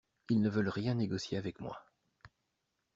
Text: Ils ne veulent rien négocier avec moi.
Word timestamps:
Ils 0.31 0.41
ne 0.41 0.49
veulent 0.49 0.69
rien 0.69 0.95
négocier 0.95 1.37
avec 1.37 1.59
moi. 1.61 1.85